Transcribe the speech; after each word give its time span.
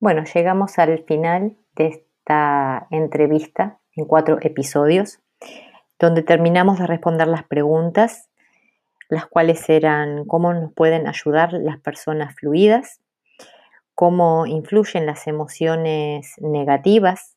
Bueno, 0.00 0.24
llegamos 0.24 0.78
al 0.78 1.04
final 1.04 1.58
de 1.76 1.88
esta 1.88 2.86
entrevista 2.90 3.78
en 3.94 4.06
cuatro 4.06 4.38
episodios, 4.40 5.18
donde 5.98 6.22
terminamos 6.22 6.78
de 6.78 6.86
responder 6.86 7.28
las 7.28 7.44
preguntas, 7.44 8.30
las 9.10 9.26
cuales 9.26 9.68
eran 9.68 10.24
cómo 10.24 10.54
nos 10.54 10.72
pueden 10.72 11.06
ayudar 11.06 11.52
las 11.52 11.78
personas 11.80 12.34
fluidas, 12.34 13.02
cómo 13.94 14.46
influyen 14.46 15.04
las 15.04 15.26
emociones 15.26 16.32
negativas 16.38 17.36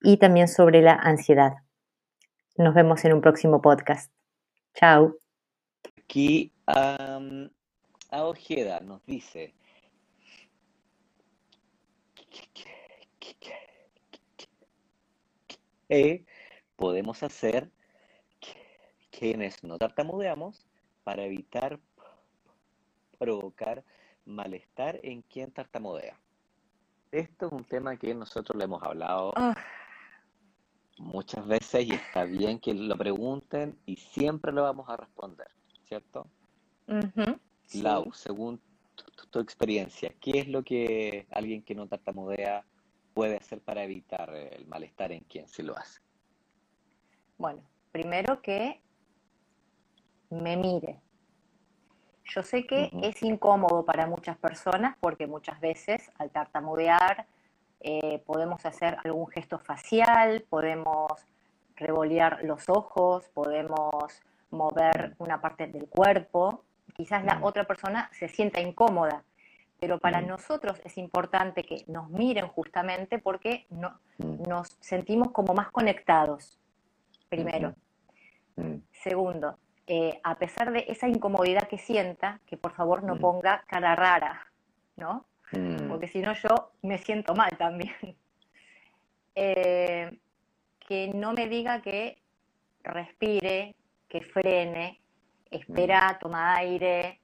y 0.00 0.16
también 0.16 0.48
sobre 0.48 0.80
la 0.80 0.94
ansiedad. 0.94 1.56
Nos 2.56 2.72
vemos 2.72 3.04
en 3.04 3.12
un 3.12 3.20
próximo 3.20 3.60
podcast. 3.60 4.10
Chao. 4.72 5.16
Aquí 5.98 6.50
um, 6.66 7.50
Ojeda 8.10 8.80
nos 8.80 9.04
dice, 9.04 9.52
¿qué 15.92 16.24
podemos 16.74 17.22
hacer 17.22 17.70
quienes 19.10 19.62
no 19.62 19.76
tartamudeamos 19.76 20.66
para 21.04 21.24
evitar 21.24 21.80
provocar 23.18 23.84
malestar 24.24 24.98
en 25.02 25.20
quien 25.20 25.52
tartamudea? 25.52 26.18
Esto 27.10 27.46
es 27.48 27.52
un 27.52 27.64
tema 27.64 27.98
que 27.98 28.14
nosotros 28.14 28.56
le 28.56 28.64
hemos 28.64 28.82
hablado 28.82 29.34
Ah, 29.36 29.54
muchas 30.96 31.46
veces 31.46 31.84
y 31.86 31.92
está 31.92 32.24
bien 32.24 32.58
que 32.58 32.72
lo 32.72 32.96
pregunten 32.96 33.78
y 33.84 33.96
siempre 33.96 34.50
lo 34.50 34.62
vamos 34.62 34.88
a 34.88 34.96
responder, 34.96 35.48
¿cierto? 35.86 36.26
ujú, 36.88 37.38
sí. 37.66 37.82
Lau, 37.82 38.10
según 38.14 38.62
tu, 38.94 39.04
tu- 39.10 39.26
tu 39.26 39.40
experiencia, 39.40 40.14
¿qué 40.22 40.38
es 40.40 40.48
lo 40.48 40.62
que 40.62 41.26
alguien 41.30 41.62
que 41.62 41.74
no 41.74 41.86
tartamudea 41.86 42.64
puede 43.14 43.36
hacer 43.36 43.60
para 43.60 43.84
evitar 43.84 44.34
el 44.34 44.66
malestar 44.66 45.12
en 45.12 45.20
quien 45.24 45.48
sí 45.48 45.62
lo 45.62 45.76
hace? 45.76 46.00
Bueno, 47.38 47.62
primero 47.90 48.40
que 48.42 48.80
me 50.30 50.56
mire. 50.56 51.00
Yo 52.24 52.42
sé 52.42 52.66
que 52.66 52.90
es 53.02 53.22
incómodo 53.22 53.84
para 53.84 54.06
muchas 54.06 54.38
personas 54.38 54.96
porque 55.00 55.26
muchas 55.26 55.60
veces 55.60 56.10
al 56.18 56.30
tartamudear 56.30 57.26
eh, 57.80 58.22
podemos 58.24 58.64
hacer 58.64 58.96
algún 59.04 59.26
gesto 59.28 59.58
facial, 59.58 60.44
podemos 60.48 61.10
revolear 61.76 62.44
los 62.44 62.68
ojos, 62.68 63.28
podemos 63.34 64.22
mover 64.50 65.16
una 65.18 65.40
parte 65.40 65.66
del 65.66 65.88
cuerpo. 65.88 66.64
Quizás 66.94 67.24
la 67.24 67.40
otra 67.42 67.64
persona 67.64 68.08
se 68.12 68.28
sienta 68.28 68.60
incómoda, 68.60 69.24
pero 69.82 69.98
para 69.98 70.20
mm, 70.20 70.26
nosotros 70.28 70.80
es 70.84 70.96
importante 70.96 71.64
que 71.64 71.82
nos 71.88 72.08
miren 72.08 72.46
justamente 72.46 73.18
porque 73.18 73.66
no- 73.70 73.98
mm, 74.18 74.44
nos 74.48 74.76
sentimos 74.78 75.32
como 75.32 75.54
más 75.54 75.72
conectados, 75.72 76.56
primero. 77.28 77.74
mm, 78.54 78.76
Segundo, 78.92 79.58
eh, 79.88 80.20
a 80.22 80.36
pesar 80.36 80.70
de 80.70 80.84
esa 80.86 81.08
incomodidad 81.08 81.66
que 81.66 81.78
sienta, 81.78 82.38
que 82.46 82.56
por 82.56 82.70
favor 82.74 83.02
no 83.02 83.16
ponga 83.18 83.64
cara 83.66 83.96
rara, 83.96 84.46
¿no? 84.94 85.24
Porque 85.88 86.06
si 86.06 86.20
no 86.20 86.32
yo 86.34 86.70
me 86.82 86.98
siento 86.98 87.34
mal 87.34 87.50
también. 87.58 87.92
Eh, 89.34 90.18
que 90.78 91.08
no 91.14 91.32
me 91.32 91.48
diga 91.48 91.80
que 91.80 92.18
respire, 92.82 93.74
que 94.06 94.20
frene, 94.20 95.00
espera, 95.50 96.18
toma 96.20 96.54
aire, 96.56 97.18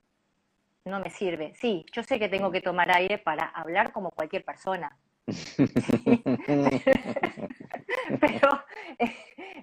no 0.89 1.01
me 1.01 1.11
sirve. 1.11 1.55
Sí, 1.55 1.85
yo 1.93 2.03
sé 2.03 2.19
que 2.19 2.29
tengo 2.29 2.51
que 2.51 2.61
tomar 2.61 2.91
aire 2.91 3.19
para 3.19 3.45
hablar 3.45 3.93
como 3.93 4.11
cualquier 4.11 4.45
persona, 4.45 4.97
pero 8.21 8.65
eh, 8.99 9.15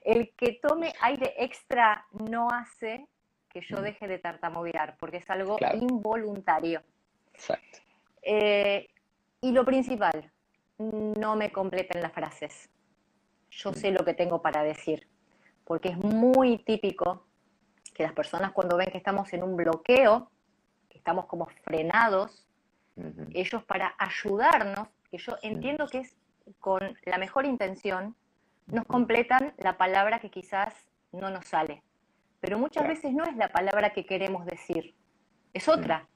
el 0.04 0.34
que 0.38 0.60
tome 0.62 0.94
aire 1.02 1.34
extra 1.38 2.06
no 2.12 2.50
hace 2.50 3.08
que 3.50 3.62
yo 3.62 3.82
deje 3.82 4.08
de 4.08 4.20
tartamudear, 4.20 4.98
porque 5.00 5.18
es 5.18 5.30
algo 5.30 5.58
Claro, 5.58 5.78
involuntario. 5.78 6.84
exacto. 7.34 7.80
Eh, 8.22 8.88
y 9.42 9.52
lo 9.52 9.64
principal, 9.64 10.32
no 10.78 11.36
me 11.36 11.52
completen 11.52 12.02
las 12.02 12.12
frases. 12.12 12.70
Yo 13.50 13.72
sé 13.74 13.92
lo 13.92 14.04
que 14.04 14.14
tengo 14.14 14.42
para 14.42 14.64
decir, 14.64 15.08
porque 15.64 15.90
es 15.90 15.98
muy 15.98 16.58
típico 16.60 17.26
que 17.94 18.04
las 18.04 18.14
personas 18.14 18.52
cuando 18.52 18.76
ven 18.76 18.92
que 18.92 18.98
estamos 18.98 19.32
en 19.32 19.44
un 19.44 19.56
bloqueo, 19.56 20.28
que 20.28 20.35
estamos 21.06 21.28
como 21.28 21.46
frenados, 21.64 22.48
ellos 23.36 23.64
para 23.66 23.94
ayudarnos, 24.00 24.88
que 25.12 25.20
yo 25.20 25.34
mm, 25.34 25.38
entiendo 25.44 25.86
que 25.88 26.00
es 26.00 26.18
con 26.60 26.98
la 27.06 27.20
mejor 27.20 27.46
intención, 27.46 28.16
nos 28.66 28.86
completan 28.86 29.54
la 29.58 29.78
palabra 29.78 30.18
que 30.18 30.32
quizás 30.32 30.74
no 31.12 31.30
nos 31.30 31.46
sale. 31.46 31.84
Pero 32.40 32.58
muchas 32.58 32.82
Claro. 32.84 32.96
veces 32.96 33.14
no 33.14 33.24
es 33.26 33.36
la 33.38 33.50
palabra 33.52 33.92
que 33.92 34.04
queremos 34.08 34.48
decir, 34.48 34.96
es 35.54 35.68
mm, 35.68 35.72
otra. 35.72 36.08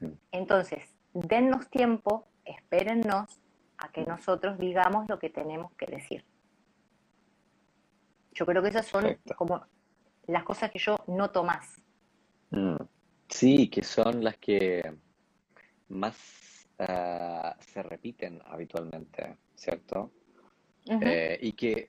mm, 0.00 0.06
Entonces, 0.32 0.96
dennos 1.12 1.68
tiempo, 1.68 2.26
espérennos 2.46 3.38
a 3.76 3.88
que 3.90 4.00
mm. 4.00 4.08
nosotros 4.08 4.56
digamos 4.58 5.06
lo 5.10 5.18
que 5.18 5.28
tenemos 5.28 5.72
que 5.74 5.84
decir. 5.86 6.24
Yo 8.32 8.46
creo 8.46 8.62
que 8.62 8.70
esas 8.70 8.86
son 8.86 9.02
Perfecto. 9.02 9.34
como 9.36 9.66
las 10.26 10.44
cosas 10.44 10.70
que 10.70 10.78
yo 10.78 10.96
noto 11.06 11.44
más. 11.44 11.82
Sí, 13.38 13.68
que 13.68 13.84
son 13.84 14.24
las 14.24 14.36
que 14.38 14.82
más 15.90 16.16
ah, 16.80 17.56
se 17.60 17.84
repiten 17.84 18.42
habitualmente, 18.44 19.36
¿cierto? 19.54 20.10
Eh, 20.84 21.38
y 21.40 21.52
que 21.52 21.88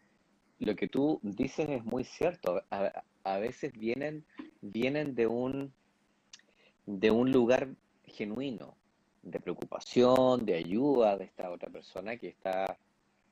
lo 0.60 0.76
que 0.76 0.88
tú 0.88 1.20
dices 1.24 1.68
es 1.68 1.84
muy 1.84 2.04
cierto. 2.04 2.62
A, 2.70 3.04
a 3.24 3.38
veces 3.40 3.74
vienen, 3.74 4.28
vienen 4.62 5.16
de 5.16 5.26
un, 5.26 5.74
de 6.86 7.10
un 7.10 7.32
lugar 7.32 7.74
genuino, 8.04 8.78
de 9.24 9.40
preocupación, 9.40 10.46
de 10.46 10.54
ayuda 10.54 11.18
de 11.18 11.26
esta 11.26 11.50
otra 11.50 11.72
persona 11.72 12.16
que 12.18 12.28
está 12.28 12.78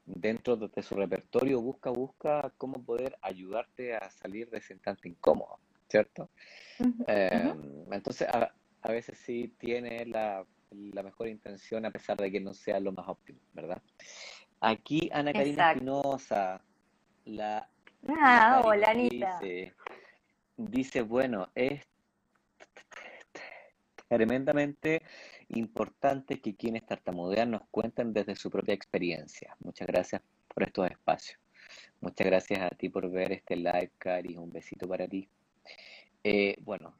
dentro 0.07 0.55
de, 0.55 0.69
de 0.69 0.81
su 0.81 0.95
repertorio, 0.95 1.61
busca, 1.61 1.91
busca 1.91 2.51
cómo 2.57 2.83
poder 2.83 3.15
ayudarte 3.21 3.95
a 3.95 4.09
salir 4.09 4.49
de 4.49 4.57
ese 4.57 4.73
instante 4.73 5.07
incómodo, 5.07 5.59
¿cierto? 5.89 6.29
Eh, 7.07 7.51
ujú. 7.53 7.87
entonces, 7.93 8.27
a, 8.29 8.53
a 8.81 8.91
veces 8.91 9.17
sí 9.17 9.53
tiene 9.57 10.05
la, 10.05 10.45
la 10.71 11.03
mejor 11.03 11.27
intención 11.27 11.85
a 11.85 11.91
pesar 11.91 12.17
de 12.17 12.31
que 12.31 12.39
no 12.39 12.53
sea 12.53 12.79
lo 12.79 12.91
más 12.91 13.07
óptimo, 13.07 13.39
¿verdad? 13.53 13.81
Aquí 14.59 15.09
Ana 15.13 15.33
Karina. 15.33 15.71
Espinosa, 15.71 16.63
la, 17.25 17.69
Ah, 18.09 18.61
hola 18.63 18.89
Anita. 18.91 19.39
dice, 19.39 19.75
dice, 20.55 21.01
bueno, 21.01 21.49
es 21.55 21.83
tremendamente 24.07 25.01
importante 25.49 26.39
que 26.39 26.55
quienes 26.55 26.85
tartamudean 26.85 27.51
nos 27.51 27.61
cuenten 27.69 28.13
desde 28.13 28.35
su 28.35 28.49
propia 28.49 28.73
experiencia. 28.73 29.55
Muchas 29.59 29.87
gracias 29.87 30.21
por 30.47 30.63
estos 30.63 30.89
espacios. 30.89 31.39
Muchas 31.99 32.27
gracias 32.27 32.61
a 32.61 32.69
ti 32.69 32.89
por 32.89 33.09
ver 33.09 33.33
este 33.33 33.55
live, 33.57 33.91
Cari. 33.97 34.37
Un 34.37 34.51
besito 34.51 34.87
para 34.87 35.07
ti. 35.07 35.27
Eh, 36.29 36.57
bueno, 36.59 36.93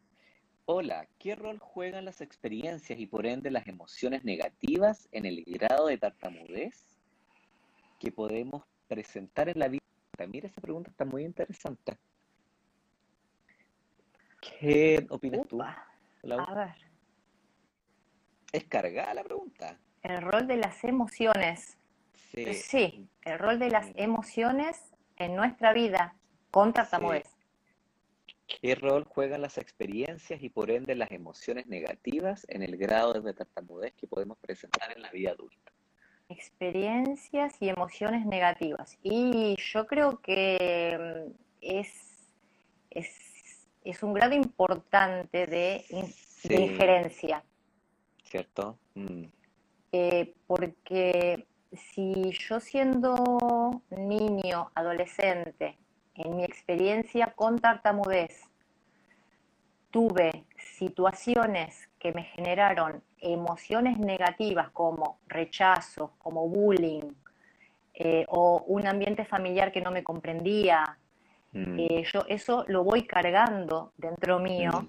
hola, 0.68 1.06
¿qué 1.20 1.36
rol 1.36 1.60
juegan 1.60 2.06
las 2.06 2.22
experiencias 2.22 2.98
y 2.98 3.08
por 3.08 3.26
ende 3.26 3.52
las 3.52 3.68
emociones 3.68 4.24
negativas 4.24 5.10
en 5.12 5.26
el 5.26 5.44
grado 5.46 5.88
de 5.88 5.98
tartamudez 5.98 6.98
que 8.00 8.10
podemos 8.10 8.64
presentar 8.88 9.50
en 9.50 9.60
la 9.60 9.68
vida? 9.68 9.82
Mira, 10.30 10.48
esa 10.48 10.62
pregunta 10.62 10.92
está 10.92 11.04
muy 11.04 11.26
interesante. 11.26 11.98
¿Qué 14.40 15.06
opinas 15.10 15.46
tú, 15.46 15.58
Upa, 15.58 15.86
Lau? 16.24 16.40
a 16.40 16.54
ver, 16.54 16.76
Es 18.54 18.64
cargada 18.64 19.14
la 19.14 19.26
pregunta. 19.26 19.78
el 20.04 20.22
rol 20.22 20.48
de 20.48 20.56
las 20.56 20.82
emociones. 20.86 21.78
Sí, 22.32 22.54
Sí, 22.54 23.10
el 23.24 23.40
rol 23.40 23.60
de 23.60 23.72
las 23.72 23.92
emociones 23.96 24.94
en 25.18 25.36
nuestra 25.36 25.74
vida 25.74 26.16
con 26.50 26.74
sí. 26.74 27.37
¿Qué 28.48 28.76
rol 28.76 29.04
juegan 29.04 29.42
las 29.42 29.58
experiencias 29.58 30.42
y 30.42 30.50
por 30.50 30.72
ende 30.72 30.96
las 30.96 31.12
emociones 31.12 31.68
negativas 31.68 32.46
en 32.50 32.64
el 32.64 32.78
grado 32.78 33.14
de 33.22 33.34
tartamudez 33.34 33.94
que 33.96 34.08
podemos 34.08 34.38
presentar 34.40 34.92
en 34.96 35.02
la 35.02 35.12
vida 35.12 35.32
adulta? 35.32 35.72
Experiencias 36.30 37.56
y 37.62 37.70
emociones 37.70 38.26
negativas. 38.26 38.98
Y 39.04 39.56
yo 39.58 39.86
creo 39.86 40.20
que 40.22 40.98
mm, 41.28 41.32
es, 41.62 42.30
es, 42.90 43.68
es 43.84 44.04
un 44.04 44.14
grado 44.14 44.34
importante 44.34 45.46
de, 45.46 45.86
in- 45.90 46.14
de 46.44 46.62
injerencia, 46.62 47.44
¿cierto? 48.24 48.78
Mm, 48.96 49.24
eh, 49.92 50.34
porque 50.48 51.46
si 51.74 52.32
yo 52.32 52.60
siendo 52.62 53.82
niño, 53.90 54.72
adolescente, 54.74 55.78
en 56.18 56.36
mi 56.36 56.44
experiencia 56.44 57.34
con 57.36 57.60
tartamudez, 57.60 58.44
tuve 59.92 60.46
situaciones 60.58 61.90
que 62.00 62.12
me 62.12 62.24
generaron 62.24 63.02
emociones 63.20 63.98
negativas 63.98 64.70
como 64.72 65.20
rechazo, 65.28 66.14
como 66.18 66.48
bullying, 66.48 67.14
eh, 67.94 68.26
o 68.30 68.64
un 68.68 68.86
ambiente 68.86 69.26
familiar 69.26 69.72
que 69.72 69.82
no 69.82 69.90
me 69.90 70.04
comprendía, 70.04 70.98
mm. 71.54 71.80
eh, 71.80 72.04
yo 72.12 72.26
eso 72.28 72.64
lo 72.68 72.84
voy 72.84 73.08
cargando 73.08 73.92
dentro 73.98 74.40
mío 74.40 74.88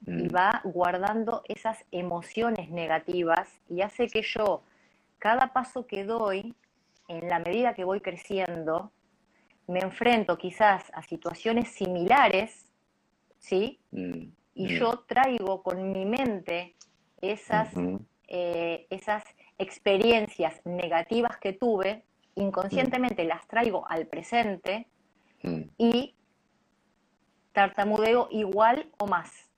mm. 0.00 0.18
y 0.18 0.24
mm. 0.24 0.36
va 0.36 0.60
guardando 0.64 1.42
esas 1.48 1.78
emociones 1.90 2.68
negativas 2.70 3.48
y 3.70 3.80
hace 3.80 4.06
que 4.06 4.22
yo, 4.22 4.62
cada 5.18 5.52
paso 5.54 5.86
que 5.86 6.04
doy, 6.04 6.54
en 7.08 7.28
la 7.28 7.38
medida 7.38 7.74
que 7.74 7.84
voy 7.84 8.00
creciendo, 8.00 8.92
me 9.66 9.80
enfrento 9.80 10.36
quizás 10.36 10.90
a 10.94 11.02
situaciones 11.02 11.68
similares, 11.68 12.66
¿sí? 13.38 13.80
Y 14.54 14.78
yo 14.78 15.04
traigo 15.06 15.62
con 15.62 15.92
mi 15.92 16.04
mente 16.04 16.76
esas, 17.20 17.72
eh, 18.28 18.86
esas 18.90 19.24
experiencias 19.58 20.60
negativas 20.64 21.38
que 21.38 21.52
tuve, 21.52 22.04
inconscientemente 22.34 23.24
las 23.24 23.46
traigo 23.46 23.88
al 23.88 24.06
presente 24.06 24.88
y 25.78 26.14
tartamudeo 27.52 28.28
igual 28.30 28.90
o 28.98 29.06
más. 29.06 29.50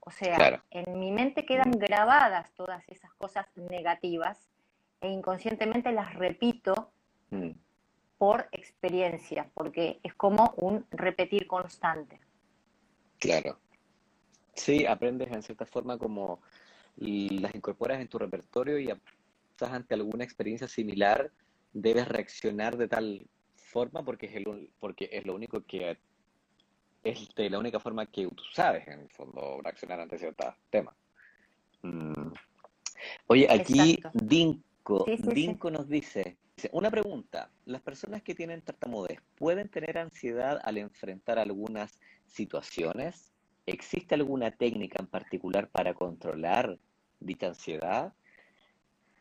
O 0.00 0.10
sea, 0.10 0.62
en 0.70 0.98
mi 0.98 1.12
mente 1.12 1.46
quedan 1.46 1.70
grabadas 1.72 2.52
todas 2.52 2.86
esas 2.88 3.12
cosas 3.14 3.46
negativas 3.56 4.38
e 5.00 5.08
inconscientemente 5.08 5.92
las 5.92 6.14
repito 6.14 6.92
por 8.24 8.48
experiencia, 8.52 9.50
porque 9.52 10.00
es 10.02 10.14
como 10.14 10.54
un 10.56 10.86
repetir 10.90 11.46
constante. 11.46 12.18
Claro. 13.18 13.58
Sí, 14.54 14.86
aprendes 14.86 15.30
en 15.30 15.42
cierta 15.42 15.66
forma 15.66 15.98
como 15.98 16.40
las 16.96 17.54
incorporas 17.54 18.00
en 18.00 18.08
tu 18.08 18.18
repertorio 18.18 18.78
y 18.78 18.90
estás 19.50 19.72
ante 19.72 19.92
alguna 19.92 20.24
experiencia 20.24 20.66
similar, 20.66 21.30
debes 21.74 22.08
reaccionar 22.08 22.78
de 22.78 22.88
tal 22.88 23.28
forma 23.56 24.02
porque 24.02 24.24
es, 24.24 24.36
el, 24.36 24.70
porque 24.80 25.10
es 25.12 25.26
lo 25.26 25.34
único 25.34 25.62
que 25.66 25.98
es 27.02 27.28
la 27.36 27.58
única 27.58 27.78
forma 27.78 28.06
que 28.06 28.26
tú 28.28 28.44
sabes, 28.54 28.88
en 28.88 29.00
el 29.00 29.10
fondo, 29.10 29.60
reaccionar 29.62 30.00
ante 30.00 30.18
ciertos 30.18 30.54
temas. 30.70 30.94
Mm. 31.82 32.32
Oye, 33.26 33.46
aquí 33.50 33.98
Dinko, 34.14 35.04
Dinko 35.04 35.70
nos 35.70 35.86
dice, 35.86 36.38
una 36.72 36.90
pregunta, 36.90 37.50
¿las 37.66 37.82
personas 37.82 38.22
que 38.22 38.34
tienen 38.34 38.62
tartamudez 38.62 39.20
pueden 39.36 39.68
tener 39.68 39.98
ansiedad 39.98 40.60
al 40.64 40.78
enfrentar 40.78 41.38
algunas 41.38 41.98
situaciones? 42.26 43.32
¿Existe 43.66 44.14
alguna 44.14 44.50
técnica 44.50 44.98
en 45.00 45.06
particular 45.06 45.68
para 45.68 45.94
controlar 45.94 46.78
dicha 47.20 47.48
ansiedad? 47.48 48.12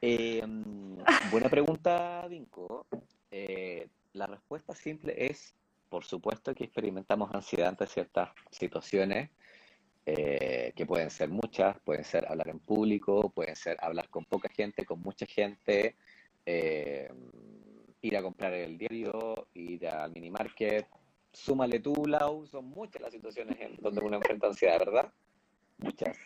Em, 0.02 0.98
buena 1.32 1.50
pregunta, 1.50 2.28
Vinco. 2.28 2.86
Eh, 3.32 3.88
la 4.14 4.28
respuesta 4.28 4.76
simple 4.76 5.14
es, 5.18 5.56
por 5.90 6.04
supuesto 6.04 6.54
que 6.54 6.66
experimentamos 6.66 7.34
ansiedad 7.34 7.70
ante 7.70 7.88
ciertas 7.88 8.30
situaciones, 8.52 9.32
eh, 10.06 10.74
que 10.76 10.86
pueden 10.86 11.10
ser 11.10 11.30
muchas, 11.30 11.80
pueden 11.80 12.04
ser 12.04 12.28
hablar 12.28 12.50
en 12.50 12.60
público, 12.60 13.30
pueden 13.30 13.56
ser 13.56 13.78
hablar 13.80 14.10
con 14.10 14.26
poca 14.26 14.50
gente, 14.50 14.86
con 14.86 15.00
mucha 15.00 15.26
gente, 15.26 15.96
em, 16.46 17.30
ir 18.02 18.18
a 18.18 18.22
comprar 18.22 18.54
el 18.54 18.78
diario, 18.78 19.48
ir 19.54 19.88
al 19.88 20.12
mini 20.12 20.30
market, 20.30 20.88
súmale 21.32 21.80
tú, 21.80 21.94
Lau, 22.06 22.46
son 22.46 22.66
muchas 22.66 23.02
las 23.02 23.12
situaciones 23.12 23.60
en 23.60 23.76
donde 23.78 24.02
uno 24.02 24.18
enfrenta 24.18 24.48
ansiedad, 24.48 24.80
¿verdad? 24.80 25.12
Muchas. 25.78 26.18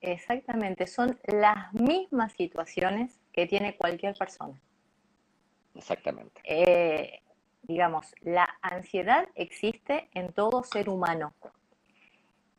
Exactamente, 0.00 0.86
son 0.86 1.18
las 1.26 1.72
mismas 1.74 2.32
situaciones 2.32 3.20
que 3.32 3.46
tiene 3.46 3.76
cualquier 3.76 4.14
persona. 4.14 4.58
Exactamente. 5.74 6.40
Eh, 6.44 7.20
digamos, 7.62 8.14
la 8.22 8.48
ansiedad 8.62 9.28
existe 9.34 10.08
en 10.14 10.32
todo 10.32 10.64
ser 10.64 10.88
humano. 10.88 11.34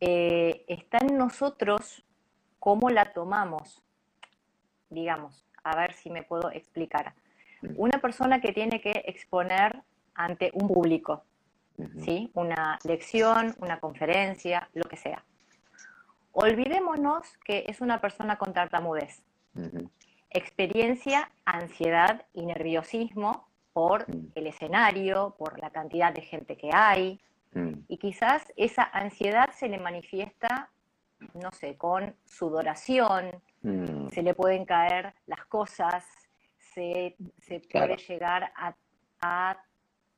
Eh, 0.00 0.64
está 0.68 0.98
en 0.98 1.18
nosotros 1.18 2.04
cómo 2.58 2.90
la 2.90 3.12
tomamos. 3.12 3.82
Digamos, 4.88 5.44
a 5.64 5.76
ver 5.76 5.92
si 5.92 6.10
me 6.10 6.22
puedo 6.22 6.50
explicar. 6.50 7.14
Una 7.76 7.98
persona 8.00 8.40
que 8.40 8.52
tiene 8.52 8.80
que 8.80 9.04
exponer 9.06 9.82
ante 10.14 10.50
un 10.54 10.68
público, 10.68 11.24
¿sí? 11.98 12.30
Una 12.34 12.78
lección, 12.84 13.54
una 13.60 13.78
conferencia, 13.78 14.68
lo 14.74 14.84
que 14.84 14.96
sea. 14.96 15.24
Olvidémonos 16.32 17.38
que 17.44 17.64
es 17.68 17.80
una 17.80 18.00
persona 18.00 18.36
con 18.36 18.52
tartamudez. 18.52 19.22
Experiencia, 20.30 21.30
ansiedad 21.44 22.24
y 22.32 22.46
nerviosismo 22.46 23.48
por 23.72 24.06
el 24.34 24.46
escenario, 24.46 25.34
por 25.38 25.58
la 25.60 25.70
cantidad 25.70 26.12
de 26.12 26.22
gente 26.22 26.56
que 26.56 26.70
hay. 26.72 27.20
Y 27.86 27.98
quizás 27.98 28.50
esa 28.56 28.82
ansiedad 28.82 29.50
se 29.52 29.68
le 29.68 29.78
manifiesta, 29.78 30.70
no 31.34 31.50
sé, 31.52 31.76
con 31.76 32.14
sudoración, 32.24 33.30
se 34.10 34.22
le 34.22 34.34
pueden 34.34 34.64
caer 34.64 35.14
las 35.26 35.44
cosas, 35.46 36.04
se, 36.58 37.16
puede 37.70 37.96
llegar 37.96 38.52
a 39.20 39.56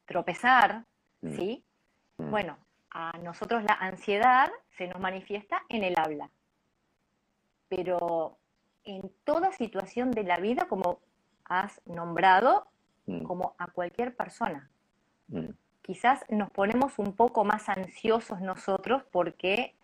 tropezar, 0.06 0.84
Mm. 1.24 1.36
¿sí? 1.36 1.64
Mm. 2.18 2.30
Bueno, 2.30 2.58
a 2.90 3.16
nosotros 3.18 3.64
la 3.64 3.74
ansiedad 3.74 4.50
se 4.76 4.86
nos 4.86 5.00
manifiesta 5.00 5.62
en 5.68 5.82
el 5.82 5.94
habla, 5.98 6.30
pero 7.68 8.38
en 8.84 9.10
toda 9.24 9.52
situación 9.52 10.10
de 10.10 10.24
la 10.24 10.36
vida, 10.36 10.66
como 10.68 11.00
has 11.44 11.80
nombrado, 11.86 12.66
mm. 13.06 13.22
como 13.22 13.54
a 13.58 13.68
cualquier 13.68 14.14
persona. 14.14 14.70
Quizás 15.80 16.24
nos 16.28 16.50
ponemos 16.50 16.98
un 16.98 17.14
poco 17.16 17.44
más 17.44 17.68
ansiosos 17.68 18.40
nosotros 18.40 19.02
porque 19.10 19.74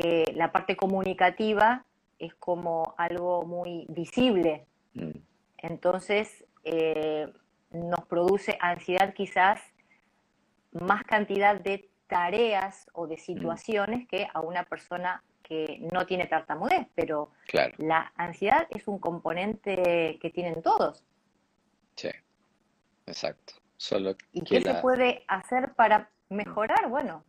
eh, 0.00 0.32
la 0.36 0.52
parte 0.52 0.76
comunicativa 0.76 1.84
es 2.20 2.32
como 2.36 2.94
algo 2.98 3.44
muy 3.44 3.84
visible. 3.88 4.64
Entonces, 5.56 6.44
eh, 6.62 7.32
nos 7.72 8.06
produce 8.06 8.56
ansiedad 8.60 9.12
quizás 9.12 9.60
más 10.70 11.02
cantidad 11.02 11.60
de 11.60 11.90
tareas 12.06 12.86
o 12.92 13.08
de 13.08 13.16
mm. 13.16 13.18
situaciones 13.18 14.06
que 14.06 14.28
a 14.32 14.40
una 14.40 14.62
persona 14.62 15.24
que 15.42 15.80
no 15.92 16.06
tiene 16.06 16.26
tartamudez, 16.26 16.86
pero 16.94 17.32
la 17.78 18.12
ansiedad 18.14 18.68
es 18.70 18.86
un 18.86 19.00
componente 19.00 20.16
que 20.22 20.30
tienen 20.30 20.62
todos. 20.62 21.02
Sí, 21.96 22.10
exacto. 23.04 23.54
Solo 23.76 24.14
¿Y 24.30 24.42
qué 24.42 24.60
se 24.60 24.74
puede 24.74 25.24
hacer 25.26 25.74
para 25.74 26.08
mejorar? 26.28 26.88
Bueno, 26.88 27.24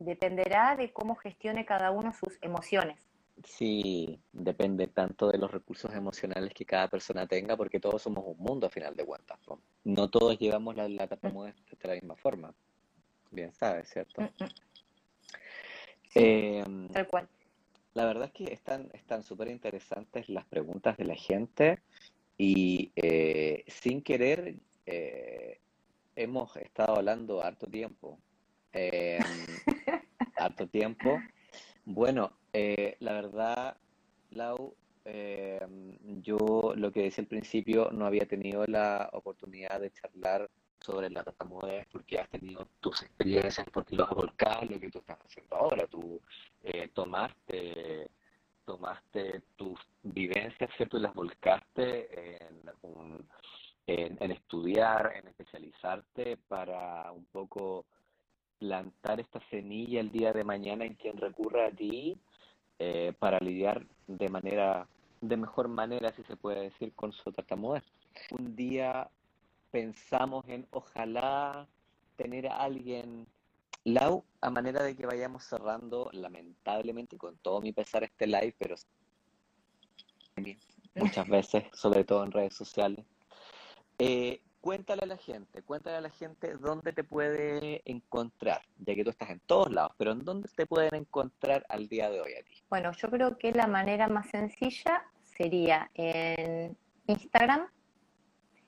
dependerá 0.00 0.74
de 0.76 0.92
cómo 0.92 1.14
gestione 1.14 1.64
cada 1.64 1.92
uno 1.92 2.12
sus 2.12 2.38
emociones. 2.42 3.06
Sí, 3.44 4.20
depende 4.32 4.88
tanto 4.88 5.28
de 5.28 5.38
los 5.38 5.50
recursos 5.50 5.94
emocionales 5.94 6.52
que 6.52 6.66
cada 6.66 6.88
persona 6.88 7.26
tenga, 7.26 7.56
porque 7.56 7.80
todos 7.80 8.02
somos 8.02 8.24
un 8.26 8.36
mundo 8.38 8.66
a 8.66 8.70
final 8.70 8.94
de 8.96 9.04
cuentas. 9.04 9.38
No, 9.84 10.10
todos 10.10 10.38
llevamos 10.38 10.76
la, 10.76 10.88
la 10.88 11.06
de 11.06 11.58
la 11.82 11.94
misma 11.94 12.16
forma. 12.16 12.52
Bien 13.30 13.52
sabes, 13.52 13.88
¿cierto? 13.88 14.22
Mm, 14.22 14.44
mm. 14.44 14.48
Em, 16.14 16.88
tal 16.88 17.06
cual. 17.06 17.28
La 17.94 18.04
verdad 18.04 18.26
es 18.26 18.32
que 18.32 18.52
están 18.52 18.88
están 18.92 19.22
súper 19.22 19.48
interesantes 19.48 20.28
las 20.28 20.44
preguntas 20.46 20.96
de 20.96 21.04
la 21.04 21.14
gente 21.14 21.80
y 22.36 22.92
eh, 22.96 23.64
sin 23.66 24.02
querer 24.02 24.56
eh, 24.86 25.60
hemos 26.16 26.56
estado 26.56 26.96
hablando 26.96 27.42
harto 27.42 27.66
tiempo. 27.66 28.18
Em, 28.72 29.22
harto 30.36 30.66
tiempo. 30.68 31.20
Bueno, 31.84 32.32
eh, 32.52 32.96
la 33.00 33.14
verdad, 33.14 33.76
Lau, 34.30 34.74
eh, 35.04 35.60
yo 36.22 36.72
lo 36.76 36.92
que 36.92 37.02
decía 37.02 37.22
al 37.22 37.28
principio, 37.28 37.90
no 37.90 38.06
había 38.06 38.26
tenido 38.26 38.64
la 38.66 39.10
oportunidad 39.12 39.80
de 39.80 39.90
charlar 39.90 40.48
sobre 40.80 41.10
la 41.10 41.24
tartamudez 41.24 41.86
porque 41.90 42.20
has 42.20 42.28
tenido 42.30 42.68
tus 42.80 43.02
experiencias, 43.02 43.66
porque 43.72 43.96
lo 43.96 44.04
has 44.04 44.10
volcado, 44.10 44.64
lo 44.64 44.80
que 44.80 44.90
tú 44.90 44.98
estás 44.98 45.18
haciendo 45.24 45.56
ahora. 45.56 45.86
Tú 45.86 46.20
eh, 46.62 46.88
tomaste, 46.94 48.08
tomaste 48.64 49.42
tus 49.56 49.78
vivencias, 50.02 50.70
¿cierto? 50.76 50.96
Y 50.96 51.00
las 51.00 51.14
volcaste 51.14 52.36
en, 52.46 52.62
en, 53.86 54.16
en 54.20 54.30
estudiar, 54.30 55.12
en 55.16 55.28
especializarte 55.28 56.36
para 56.48 57.10
un 57.12 57.24
poco 57.26 57.84
plantar 58.60 59.18
esta 59.18 59.40
semilla 59.48 60.00
el 60.00 60.12
día 60.12 60.32
de 60.32 60.44
mañana 60.44 60.84
en 60.84 60.94
quien 60.94 61.16
recurra 61.16 61.66
a 61.66 61.70
ti 61.70 62.16
eh, 62.78 63.12
para 63.18 63.38
lidiar 63.40 63.84
de 64.06 64.28
manera, 64.28 64.86
de 65.20 65.36
mejor 65.36 65.68
manera, 65.68 66.12
si 66.12 66.22
se 66.24 66.36
puede 66.36 66.64
decir, 66.64 66.92
con 66.94 67.10
su 67.12 67.32
tartamudez. 67.32 67.84
Un 68.30 68.54
día 68.54 69.10
pensamos 69.70 70.44
en 70.46 70.66
ojalá 70.70 71.66
tener 72.16 72.46
a 72.48 72.58
alguien 72.58 73.26
Lau, 73.84 74.24
a 74.42 74.50
manera 74.50 74.82
de 74.82 74.94
que 74.94 75.06
vayamos 75.06 75.44
cerrando, 75.44 76.10
lamentablemente, 76.12 77.16
con 77.16 77.38
todo 77.38 77.62
mi 77.62 77.72
pesar 77.72 78.04
este 78.04 78.26
live, 78.26 78.54
pero 78.58 78.74
muchas 80.96 81.26
veces, 81.26 81.64
sobre 81.72 82.04
todo 82.04 82.24
en 82.24 82.32
redes 82.32 82.54
sociales, 82.54 83.06
eh, 83.98 84.42
cuéntale 84.60 85.02
a 85.02 85.06
la 85.06 85.16
gente, 85.16 85.62
cuéntale 85.62 85.96
a 85.96 86.00
la 86.00 86.10
gente 86.10 86.54
dónde 86.54 86.92
te 86.92 87.04
puede 87.04 87.82
encontrar, 87.84 88.60
ya 88.78 88.94
que 88.94 89.04
tú 89.04 89.10
estás 89.10 89.30
en 89.30 89.40
todos 89.40 89.70
lados, 89.70 89.92
pero 89.96 90.12
en 90.12 90.24
dónde 90.24 90.48
te 90.54 90.66
pueden 90.66 90.94
encontrar 90.94 91.64
al 91.68 91.88
día 91.88 92.10
de 92.10 92.20
hoy 92.20 92.34
a 92.34 92.42
ti. 92.44 92.62
Bueno, 92.68 92.92
yo 92.92 93.10
creo 93.10 93.38
que 93.38 93.52
la 93.52 93.66
manera 93.66 94.08
más 94.08 94.28
sencilla 94.28 95.04
sería 95.24 95.90
en 95.94 96.76
Instagram, 97.06 97.66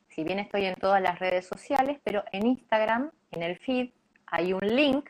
si 0.08 0.24
bien 0.24 0.38
estoy 0.38 0.66
en 0.66 0.74
todas 0.76 1.00
las 1.00 1.18
redes 1.18 1.46
sociales, 1.46 1.98
pero 2.04 2.24
en 2.32 2.46
Instagram, 2.46 3.10
en 3.30 3.42
el 3.42 3.58
feed, 3.58 3.90
hay 4.26 4.52
un 4.52 4.66
link 4.66 5.08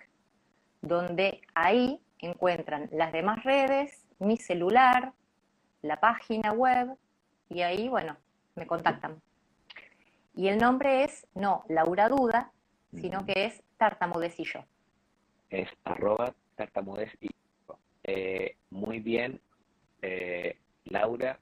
donde 0.80 1.40
ahí 1.54 2.00
encuentran 2.18 2.88
las 2.92 3.12
demás 3.12 3.42
redes, 3.44 4.04
mi 4.18 4.36
celular, 4.36 5.12
la 5.82 5.98
página 5.98 6.52
web, 6.52 6.96
y 7.48 7.62
ahí, 7.62 7.88
bueno, 7.88 8.16
me 8.54 8.66
contactan. 8.66 9.20
Y 10.34 10.48
el 10.48 10.58
nombre 10.58 11.04
es, 11.04 11.26
no 11.34 11.64
Laura 11.68 12.08
Duda, 12.08 12.52
sino 12.92 13.24
que 13.26 13.46
es 13.46 13.62
Tartamudecillo. 13.76 14.64
Es 15.50 15.68
arroba 15.84 16.34
tartamudecillo. 16.56 17.32
Eh, 18.04 18.56
muy 18.70 19.00
bien, 19.00 19.40
eh, 20.00 20.56
Laura, 20.84 21.38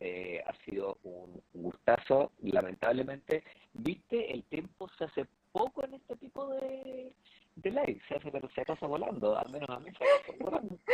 eh, 0.00 0.42
ha 0.46 0.52
sido 0.64 0.98
un 1.04 1.42
gustazo. 1.54 2.32
Lamentablemente, 2.42 3.44
viste, 3.72 4.32
el 4.32 4.42
tiempo 4.44 4.88
se 4.98 5.04
hace 5.04 5.26
poco 5.52 5.84
en 5.84 5.94
este 5.94 6.16
tipo 6.16 6.48
de, 6.54 7.14
de 7.56 7.70
live, 7.70 8.00
se 8.08 8.16
hace, 8.16 8.30
pero 8.30 8.48
se 8.50 8.64
pasa 8.64 8.86
volando, 8.86 9.36
al 9.38 9.50
menos 9.50 9.68
a 9.68 9.78
mí 9.78 9.90
se 9.92 9.98
pasa 9.98 10.44
volando. 10.44 10.78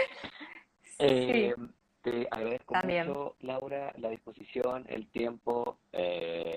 Eh, 1.00 1.54
te 2.02 2.26
agradezco 2.28 2.74
mucho, 2.74 3.36
Laura, 3.38 3.92
la 3.98 4.08
disposición, 4.08 4.84
el 4.88 5.06
tiempo 5.12 5.78
eh, 5.92 6.47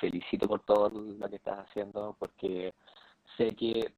felicito 0.00 0.48
por 0.48 0.60
todo 0.64 0.88
lo 0.90 1.28
que 1.28 1.36
estás 1.36 1.68
haciendo 1.68 2.16
porque 2.18 2.72
sé 3.36 3.54
que 3.54 3.92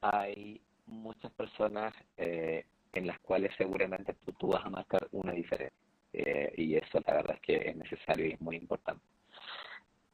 hay 0.00 0.60
muchas 0.86 1.30
personas 1.32 1.94
eh, 2.16 2.64
en 2.92 3.06
las 3.06 3.18
cuales 3.20 3.52
seguramente 3.56 4.16
tú, 4.38 4.48
vas 4.48 4.64
a 4.64 4.70
marcar 4.70 5.06
una 5.12 5.32
diferencia 5.32 5.78
eh, 6.12 6.52
y 6.56 6.76
eso 6.76 7.00
la 7.06 7.14
verdad 7.14 7.36
es 7.36 7.40
que 7.42 7.70
es 7.70 7.76
necesario 7.76 8.26
y 8.26 8.32
es 8.32 8.40
muy 8.40 8.56
importante. 8.56 9.04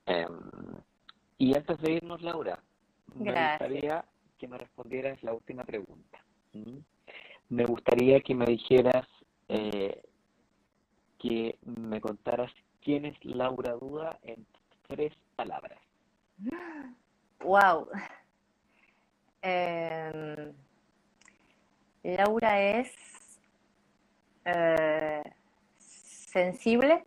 Em, 0.07 0.29
y 1.39 1.57
antes 1.57 1.79
de 1.81 1.93
irnos, 1.93 2.23
Laura, 2.23 2.61
me 3.15 3.31
gustaría 3.31 4.05
que 4.39 4.49
me 4.49 4.59
respondieras 4.59 5.23
la 5.23 5.33
última 5.33 5.65
pregunta. 5.65 6.25
Me 7.49 7.65
gustaría 7.65 8.21
que 8.21 8.35
me 8.35 8.47
dijeras, 8.47 9.07
eh, 9.49 10.03
que 11.19 11.59
me 11.63 12.01
contaras 12.01 12.51
quién 12.83 13.05
es 13.05 13.25
Laura 13.25 13.75
Duda 13.75 14.19
en 14.23 14.45
tres 14.93 15.13
palabras. 15.35 15.79
Wow. 17.41 17.89
Em, 19.41 20.53
Laura 22.03 22.61
es 22.61 22.93
eh, 24.45 25.23
sensible, 25.79 27.05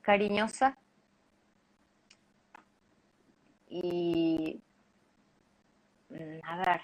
cariñosa 0.00 0.78
y, 3.68 4.62
a 6.42 6.56
ver, 6.58 6.80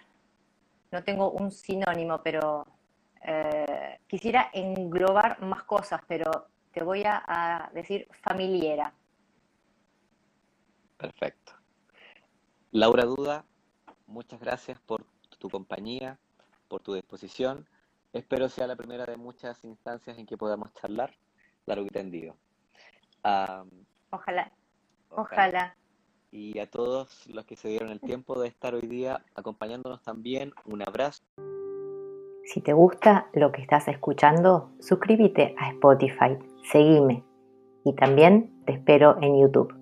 no 0.91 1.05
tengo 1.05 1.31
un 1.31 1.53
sinónimo, 1.53 2.21
pero 2.23 2.67
eh, 3.23 4.01
quisiera 4.09 4.51
englobar 4.53 5.41
más 5.43 5.63
cosas, 5.65 6.01
pero 6.09 6.49
te 6.73 6.83
voy 6.83 7.03
a, 7.05 7.71
decir 7.75 8.09
familiera. 8.23 8.93
Perfecto. 10.97 11.53
Laura 12.71 13.05
Duda, 13.05 13.45
muchas 14.07 14.41
gracias 14.41 14.79
por 14.81 15.05
tu 15.39 15.49
compañía, 15.49 16.19
por 16.69 16.83
tu 16.83 16.95
disposición. 16.95 17.67
Espero 18.13 18.49
sea 18.49 18.67
la 18.67 18.77
primera 18.77 19.07
de 19.07 19.17
muchas 19.17 19.65
instancias 19.65 20.19
en 20.19 20.27
que 20.27 20.37
podamos 20.37 20.73
charlar. 20.75 21.15
Largo 21.67 21.87
y 21.87 21.91
tendido. 21.91 22.37
ojalá. 24.11 24.53
Ojalá. 25.11 25.77
Y 26.31 26.59
a 26.61 26.71
todos 26.71 27.27
los 27.27 27.45
que 27.45 27.57
se 27.57 27.69
dieron 27.69 27.91
el 27.91 28.01
tiempo 28.01 28.41
de 28.41 28.49
estar 28.49 28.75
hoy 28.75 28.87
día 28.87 29.25
acompañándonos 29.35 30.03
también, 30.03 30.53
un 30.65 30.83
abrazo. 30.83 31.23
Si 32.45 32.61
te 32.61 32.73
gusta 32.73 33.29
lo 33.33 33.53
que 33.53 33.63
estás 33.63 33.89
escuchando, 33.89 34.73
suscríbete 34.81 35.55
a 35.59 35.71
Spotify, 35.71 36.39
seguime 36.65 37.25
y 37.85 37.95
también 37.95 38.53
te 38.67 38.75
espero 38.75 39.17
en 39.21 39.41
YouTube. 39.41 39.80